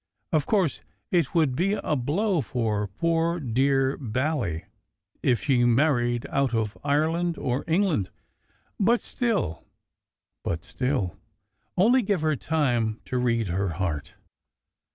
Of 0.31 0.47
course 0.47 0.81
it 1.11 1.35
would 1.35 1.55
be 1.55 1.73
a 1.73 1.95
blow 1.95 2.41
for 2.41 2.87
poor, 2.87 3.39
dear 3.39 3.97
Bally 3.97 4.65
if 5.21 5.43
she 5.43 5.63
married 5.63 6.25
out 6.31 6.55
of 6.55 6.75
Ireland 6.83 7.37
or 7.37 7.63
England, 7.67 8.09
but 8.79 9.03
still 9.03 9.63
but 10.43 10.63
still 10.65 11.19
only 11.77 12.01
give 12.01 12.21
her 12.21 12.35
time 12.35 12.99
to 13.05 13.19
read 13.19 13.49
her 13.49 13.73
heart. 13.73 14.15